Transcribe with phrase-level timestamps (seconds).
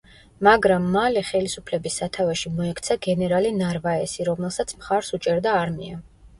[0.45, 6.05] მაგრამ მალე ხელისუფლების სათავეში მოექცა გენერალი ნარვაესი, რომელსაც მხარს უჭერდა არმია.